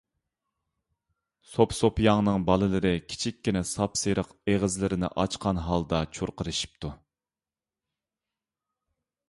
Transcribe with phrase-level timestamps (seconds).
[1.49, 6.95] سوپىسوپىياڭنىڭ بالىلىرى كىچىككىنە ساپسېرىق ئېغىزلىرىنى ئاچقان ھالدا چۇرقىرىشىپتۇ.